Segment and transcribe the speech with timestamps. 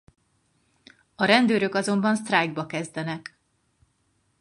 [1.15, 3.37] A rendőrök azonban sztrájkba kezdenek.